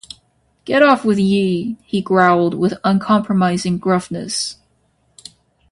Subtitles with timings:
[0.65, 4.57] ‘Get off with ye!’ he growled, with uncompromising gruffness.